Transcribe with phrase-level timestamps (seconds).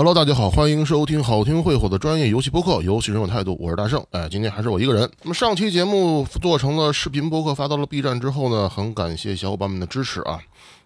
[0.00, 4.02] Hello，大家好，欢迎收听好听会火的专业游戏播客，游戏人有态度，我是大圣。
[4.12, 5.06] 哎，今天还是我一个人。
[5.22, 10.40] 那么上期节目做成了视频播客，发到了 B 站之后呢，很感谢小伙伴们的支持啊，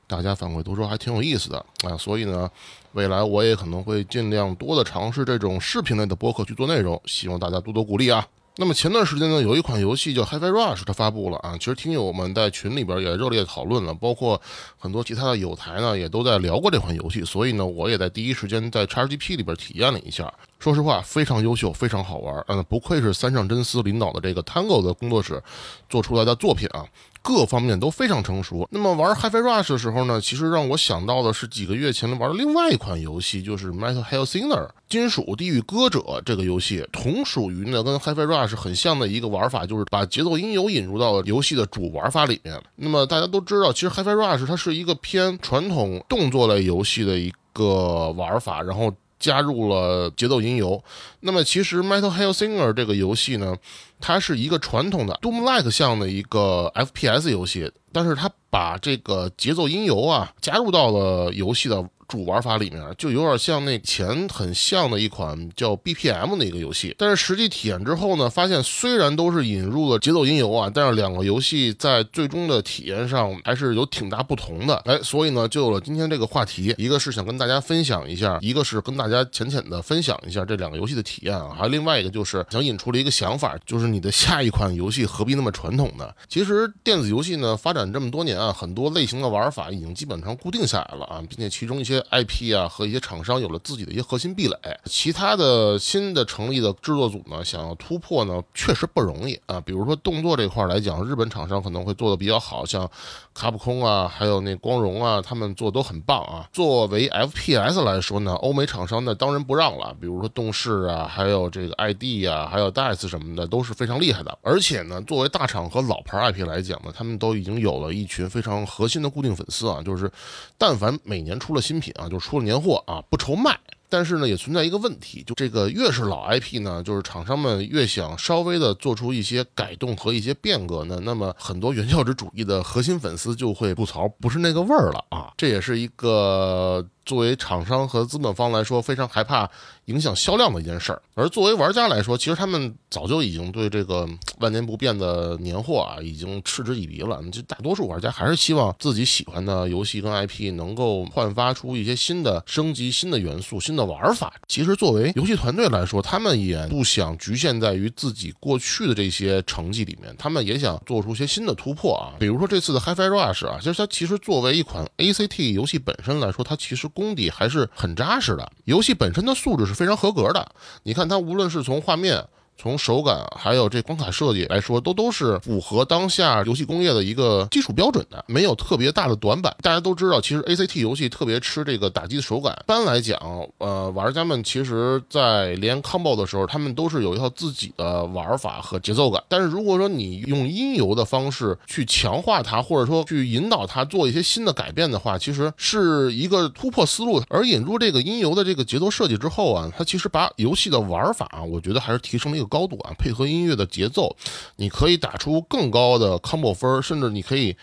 [0.08, 2.50] 大家反馈都说还挺有意思的啊，所以呢，
[2.94, 8.26] 未来我也可能会尽量多的尝试这种视频类的播客去做内容，希望大家多多鼓励啊。
[8.56, 11.56] 那么前段时间呢，有一款游戏叫《Hi-Fi Rush》，它发布了啊。
[11.58, 14.40] 其实听友们在群里边也热烈讨论了，包括
[14.78, 17.24] 很多其他的友台呢，也都在聊过这款游戏。
[17.24, 20.32] 所以呢，我也在第一时间在 XGP 里边体验了一下。
[20.58, 22.44] 说实话，非常优秀，非常好玩。
[22.48, 25.42] 嗯，不愧是三上真司领导的这个 Tango 的工作室
[25.88, 26.84] 做出来的作品啊。
[27.20, 28.68] 各方面都非常成熟。
[28.70, 42.62] 那么玩 Hi-Fi Rush 的时候呢，其实让我想到的是几个月前玩的另外一款游戏，就是 Metal Hellsinger 金属地狱歌者这个游戏，同属于呢跟 Hi-Fi Rush 很像的一个玩法，就是把节奏音游引入到游戏的主玩法里面。
[42.76, 48.92] 那么大家都知道，其实 Hi-Fi Rush 它是一个偏传统动作类游戏的一个玩法，然后。
[49.24, 50.84] 加入了节奏音游，
[51.20, 53.56] 那么其实 Metal Hellsinger 这个游戏呢，
[53.98, 61.88] 它是一个传统的 Doom-like 向的一个 FPS 游戏，但是它把这个节奏音游啊加入到了游戏的。
[62.06, 74.76] 主玩法里面就有点像那前很像的一款叫 BPM 的一个游戏，但是实际体验之后呢，发现虽然都是引入了节奏音游啊，但是两个游戏在最终的体验上还是有挺大不同的。
[74.84, 86.12] 哎，所以呢，就有了今天这个话题，一个是想跟大家分享一下，一个是跟大家浅浅的分享一下这两个游戏的体验啊，还有另外一个就是想引出了一个想法，就是你的下一款游戏何必那么传统呢？
[86.28, 92.04] 其实电子游戏呢发展这么多年啊，很多类型的玩法已经基本上固定下来了啊，并且其中一些。
[92.10, 99.60] IP 啊和一些厂商有了自己的一些核心壁垒，其他的新的成立的制作组呢，想要突破呢，确实不容易啊。
[99.60, 102.88] 比如说动作这块来讲，日本厂商可能会做的比较好，像
[103.32, 106.48] 卡普空啊，还有那光荣啊，他们做的都很棒啊。
[106.52, 114.38] 作为 FPS 来说呢，欧美厂商呢当仁不让了，比如说动视啊，还有这个 ID 啊，还有 DICE 什么的都是非常厉害的。
[114.42, 120.10] 而且呢，作为大厂和老牌 IP 来讲呢，他们都已经有有了一群非常核心的固定粉丝啊，就是
[120.56, 121.92] 但凡每年出了新品。
[121.94, 123.58] 啊，就出了年货啊，不愁卖。
[123.88, 135.32] 但是呢，也存在一个问题，就这个越是老 IP 呢，就是厂商们越想稍微的做出一些改动和一些变革呢，那么很多原教旨主义的核心粉丝就会吐槽，不是那个味儿了啊。
[135.38, 136.86] 这也是一个。
[137.04, 139.46] 作为厂商和资本方来说，非常害怕
[139.84, 141.02] 影响销量的一件事儿。
[141.12, 144.08] 而作为玩家来说，其实他们早就已经对这个
[144.38, 147.22] 万年不变的年货啊，已经嗤之以鼻了。
[147.30, 154.32] 就大多数玩家还是希望自己喜欢的游戏跟 IP 能够焕发出一些新的升级、新的元素、新的玩法。
[154.48, 162.14] 其实作为游戏团队来说，他们也不想局限在于自己过去的这些成绩里面，他们也想做出一些新的突破啊。
[162.18, 170.54] 比如说这次的 Hi-Fi Rush 啊，其实它其实作为一款 ACT 游戏本身来说，它其实功底还是很扎实的，游戏本身的素质是非常合格的。
[170.82, 172.24] 你看它，无论是从画面。
[172.56, 179.54] 从手感还有这关卡设计来说，都都是符合当下游戏工业的一个基础标准的，没有特别大的短板。
[179.60, 182.54] 大家都知道，其实 ACT 游戏特别吃这个打击的手感。
[182.54, 183.18] 一般来讲，
[183.58, 189.22] 呃，玩家们其实在连 combo 的时候，他们都是有一套自己的玩法和节奏感。
[189.28, 197.20] 但是如果说你用音游的方式去强化它，或者说去引导它做一些新的改变的话，其实是一个突破思路。
[197.28, 202.43] 而引入这个音游的这个节奏设计之后啊，它其实把游戏的玩法，我觉得还是提升了一个。
[202.46, 204.16] 高度啊，配合音乐的节奏，
[204.56, 207.56] 你可以打出更高的 combo 分，甚至你可以，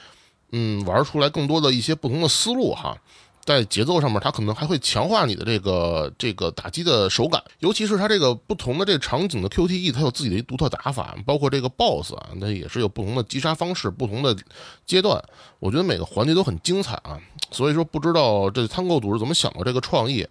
[0.51, 2.97] 嗯，玩出来更多的一些不同的思路哈。
[3.43, 14.37] 在节奏上面，它可能还会强化你的这个这个打击的手感，尤其是它这个不同的这个场景的 QTE，它有自己的一独特打法，包括这个 BOSS 啊，那也是有不同的击杀方式，不同的
[14.85, 15.19] 阶段，
[15.57, 17.19] 我觉得每个环节都很精彩啊。
[17.49, 20.25] 所以说，不知道这参购组是怎么想到这个创意。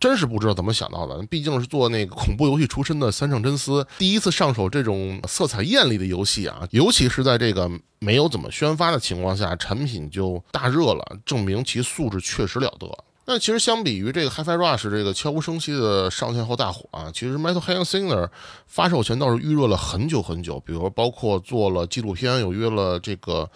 [0.00, 12.88] 真是不知道怎么想到的，毕竟是做那个恐怖游戏出身的三上真司，第一次上手这种色彩艳丽的游戏啊，尤其是在这个没有怎么宣发的情况下，产品就大热了，证明其素质确实了得。
[13.26, 18.28] 那其实相比于这个 Hi-Fi Rush 这个悄无声息的上线后大火啊，其实 Metal Hellsinger
[18.66, 23.48] 发售前倒是预热了很久很久，比如包括做了纪录片，有约了这个。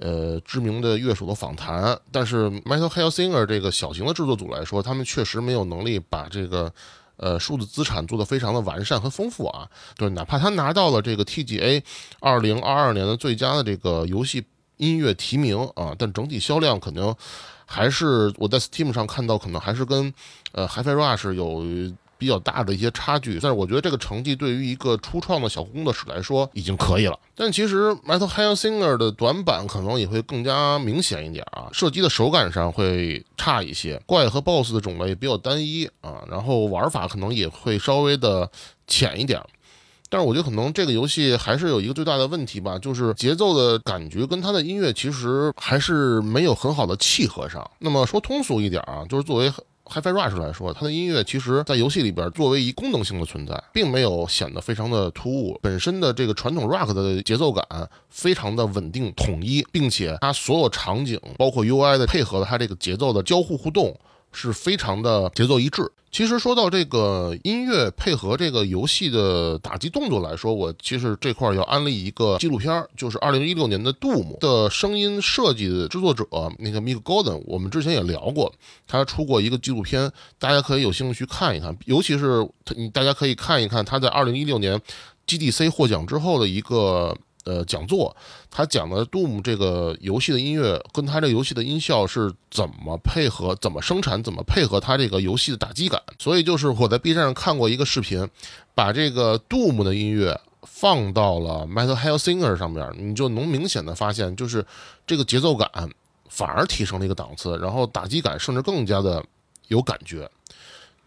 [0.00, 6.72] 呃，知名的乐手的访谈，但是 Metal Hellsinger 这个小型的制作组来说，他们确实没有能力把这个
[7.16, 9.68] 呃数字资产做得非常的完善和丰富啊。
[9.96, 11.82] 对，哪怕他拿到了这个 TGA
[12.18, 14.42] 二零二二年的最佳的这个游戏
[14.78, 17.14] 音乐提名啊，但整体销量可能
[17.66, 20.12] 还是我在 Steam 上看到，可能还是跟
[20.52, 21.62] 呃 Hi-Fi Rush 有
[22.20, 27.18] 比较大的一些差距，但是我觉得这个成绩对于一个初创的小工作室来说已经可以了。
[27.34, 38.50] 但其实 Metal Hellsinger 的短板可能也会更加明显一点啊，射击的手感上会差一些，怪和 BOSS 的种类比较单一啊，然后玩法可能也会稍微的
[38.86, 39.42] 浅一点。
[40.12, 47.70] 但是我觉得可能这个游戏还是有一个最大的问题吧，就是节奏的感觉跟它的音乐其实还是没有很好的契合上。
[47.78, 49.50] 那么说通俗一点啊，就是作为
[49.92, 55.58] HiFi Rush 来说，它的音乐其实在游戏里边作为一功能性的存在，并没有显得非常的突兀。
[55.60, 57.66] 本身的这个传统 Rock 的节奏感
[58.08, 63.98] 非常的稳定统一，并且它所有场景包括 UI 的配合的它这个节奏的交互互动。
[64.32, 65.90] 是非常的节奏一致。
[66.12, 76.26] 其实说到这个音乐配合这个游戏的打击动作来说，我其实这块要安利一个纪录片，就是二零一六年的《杜姆》的声音设计的制作者
[76.58, 78.52] 那个 Mick Golden，我们之前也聊过，
[78.88, 81.76] 他出过一个纪录片，大家可以有兴趣去看一看。
[81.84, 82.44] 尤其是
[82.74, 84.80] 你大家可以看一看他在二零一六年
[85.28, 87.16] GDC 获奖之后的一个。
[87.44, 88.14] 呃，讲座
[88.50, 96.00] 他讲的 Doom 这个游戏的音乐跟他这个游戏的音效是怎么配合、怎么生产、怎么配合他这个游戏的打击感。
[96.18, 98.28] 所以就是我在 B 站上看过一个视频，
[98.74, 104.64] 把这个 Doom 的音乐放到了 Metal Hellsinger 上面，你就能明显的发现，就是
[105.06, 105.68] 这个节奏感
[106.28, 109.24] 反而提升了一个档次，然后打击感甚至更加的
[109.68, 110.30] 有感觉。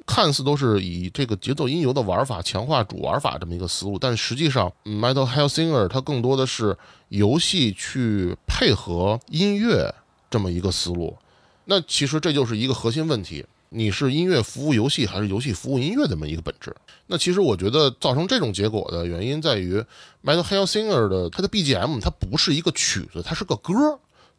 [0.06, 6.78] 看似都是以这个节奏音游的玩法强化主玩法这么一个思路，但实际上，Metal Hellsinger 它更多的是
[7.08, 9.96] 游戏去配合音乐
[10.30, 11.18] 这么一个思路。
[11.66, 16.76] 那其实这就是一个核心问题：你是音乐服务游戏，还是游戏服务音乐这么一个本质？
[17.08, 19.82] 那其实我觉得造成这种结果的原因在于
[20.22, 23.74] ，Metal Hellsinger 的它的 BGM 它不是一个曲子，它是个歌。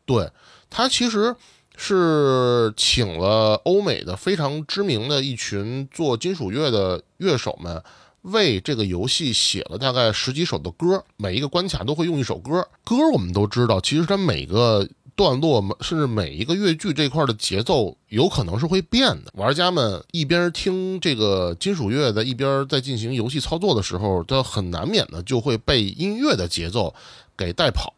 [0.04, 0.30] 对
[0.68, 1.34] 它其实。
[1.76, 7.82] 是请了欧美的非常知名的一群做金属乐的乐手们，
[8.22, 12.66] 为这个游戏写了大概十几首的歌，每一个关卡都会用一首歌。
[12.84, 19.32] 歌我们都知道，其实它每个段落，甚至每一个乐句这块的节奏，有可能是会变的。
[19.34, 26.94] 玩家们一边听这个金属乐，在一边在进行游戏操作的时候，它很难免的就会被音乐的节奏
[27.36, 27.92] 给带跑。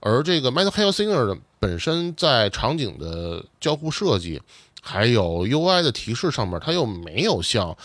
[0.00, 1.36] 而这个 Metal Hellsinger 的
[1.66, 4.40] 本身在场景的交互设计，
[4.80, 7.76] 还有 UI 的提示上面，它又没有像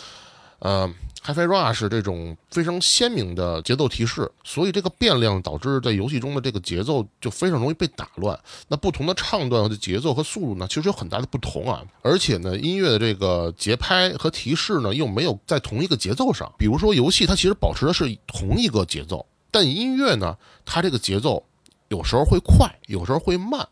[0.60, 0.88] 呃
[1.24, 8.38] HiFi Rush 这种非常鲜明的节奏提示，所以这个变量导致在游戏中的这个节奏就非常容易被打乱。
[8.68, 11.82] 那不同的唱段的节奏和速度呢，其实有很大的不同啊。
[12.02, 16.48] 而且呢，音乐的这个节拍和提示呢，又没有在同一个节奏上。
[16.56, 21.42] 比如说，游戏它其实保持的是同一个节奏，但音乐呢，它这个节奏。
[21.92, 23.68] 有时候会快，有时候会慢，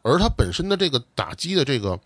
[0.00, 2.00] 而它本身的这个打击的这个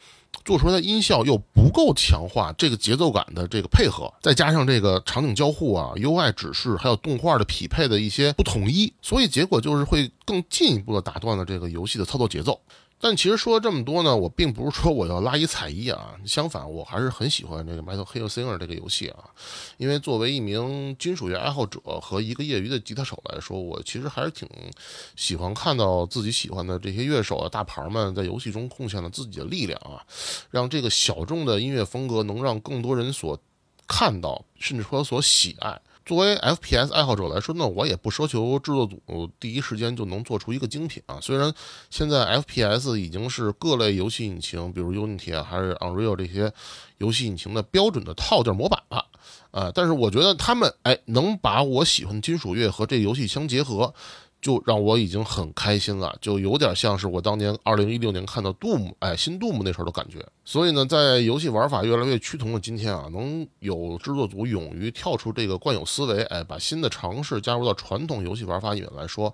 [0.45, 12.61] 做出来的音效又不够强化这个节奏感的这个配合，再加上这个场景交互啊、UI 指示还有动画的匹配的一些不统一，所以结果就是会更进一步的打断了这个游戏的操作节奏。
[13.03, 19.25] 但其实说了这么多呢，我并不是说我要拉一踩一啊，相反，我还是很喜欢这个 Metal Hellsinger 这个游戏啊，
[19.79, 24.47] 因为作为一名金属乐爱好者和一个业余的吉他手来说，我其实还是挺
[25.17, 30.05] 喜欢看到自己喜欢的这些乐手啊、大牌们在游戏中贡献了自己的力量啊，
[30.51, 33.41] 让这个小众的音乐风格能让更多人所
[33.89, 35.81] 看到，甚至说所喜爱。
[36.11, 41.21] 作为 FPS 爱好者来说，呢我也不奢求制作组第一时间就能做出一个精品啊。
[41.23, 41.55] 虽然
[41.89, 46.53] 现在 FPS 已经是各类游戏引擎，比如 Unity 啊，还是 Unreal 这些
[46.99, 49.07] 游戏引擎的标准的套件模板了
[49.53, 53.95] 啊，但是我觉得他们哎，能把我喜欢的金属乐和这游戏相结合。
[54.41, 60.25] 就让我已经很开心了，就有点像是我当年二零一六年看到杜姆，哎，新杜姆那时候的感觉。
[60.45, 69.33] 所以呢，在游戏玩法越来越趋同的今天啊，能有制作组勇于跳出这个惯有思维，哎，把新的尝试加入到传统游戏玩法里面来说，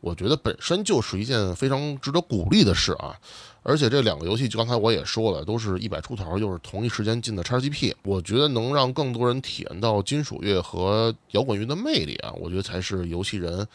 [0.00, 3.16] 我觉得本身就是一件非常值得鼓励的事啊。
[3.62, 13.66] 而且这两个游戏，就刚才我也说了，都是一百出头，又是同一时间进的 XGP，我觉得能让更多人体验到金属乐和摇滚乐的魅力啊，我觉得才是游戏人。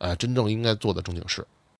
[0.00, 1.46] 哎，真正应该做的正经事。